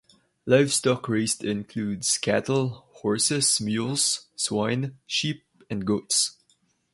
Livestock 0.47 1.07
raised 1.07 1.43
includes 1.43 2.17
cattle, 2.17 2.87
horses, 2.89 3.61
mules, 3.61 4.29
swine, 4.35 4.97
sheep 5.05 5.43
and 5.69 5.85
goats. 5.85 6.39